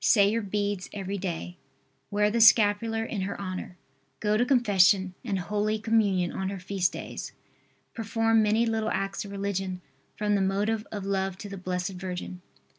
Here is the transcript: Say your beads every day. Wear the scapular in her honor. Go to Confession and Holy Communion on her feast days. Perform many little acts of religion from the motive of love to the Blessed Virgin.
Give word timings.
Say 0.00 0.30
your 0.30 0.40
beads 0.40 0.88
every 0.94 1.18
day. 1.18 1.58
Wear 2.10 2.30
the 2.30 2.40
scapular 2.40 3.04
in 3.04 3.20
her 3.20 3.38
honor. 3.38 3.76
Go 4.20 4.38
to 4.38 4.46
Confession 4.46 5.12
and 5.22 5.38
Holy 5.38 5.78
Communion 5.78 6.32
on 6.32 6.48
her 6.48 6.58
feast 6.58 6.94
days. 6.94 7.32
Perform 7.92 8.42
many 8.42 8.64
little 8.64 8.88
acts 8.88 9.26
of 9.26 9.30
religion 9.32 9.82
from 10.16 10.34
the 10.34 10.40
motive 10.40 10.86
of 10.90 11.04
love 11.04 11.36
to 11.36 11.48
the 11.50 11.58
Blessed 11.58 11.90
Virgin. 11.90 12.40